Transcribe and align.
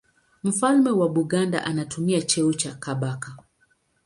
Mfalme 0.43 0.91
wa 0.91 1.09
Buganda 1.09 1.65
anatumia 1.65 2.21
cheo 2.21 2.53
cha 2.53 2.75
Kabaka. 2.75 3.37